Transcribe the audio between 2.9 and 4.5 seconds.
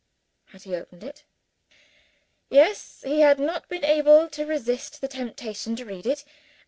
He had not been able to